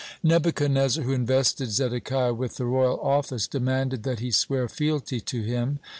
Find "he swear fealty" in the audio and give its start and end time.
4.19-5.19